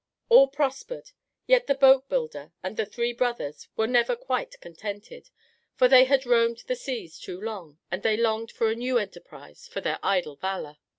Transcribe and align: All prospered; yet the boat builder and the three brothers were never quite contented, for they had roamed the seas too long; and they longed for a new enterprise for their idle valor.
All 0.29 0.47
prospered; 0.47 1.11
yet 1.45 1.67
the 1.67 1.75
boat 1.75 2.09
builder 2.09 2.53
and 2.63 2.75
the 2.75 2.87
three 2.87 3.13
brothers 3.13 3.67
were 3.77 3.85
never 3.85 4.15
quite 4.15 4.59
contented, 4.59 5.29
for 5.75 5.87
they 5.87 6.05
had 6.05 6.25
roamed 6.25 6.63
the 6.65 6.75
seas 6.75 7.19
too 7.19 7.39
long; 7.39 7.77
and 7.91 8.01
they 8.01 8.17
longed 8.17 8.51
for 8.51 8.71
a 8.71 8.75
new 8.75 8.97
enterprise 8.97 9.67
for 9.67 9.79
their 9.79 9.99
idle 10.01 10.37
valor. 10.37 10.77